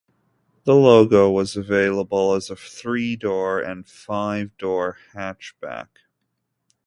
[0.63, 5.89] The Logo was available as a three-door and five-door hatchback.